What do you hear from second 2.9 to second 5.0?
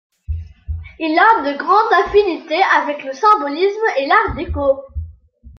le symbolisme et l'art déco.